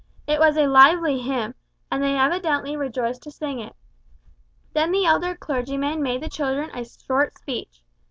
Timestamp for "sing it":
3.31-3.75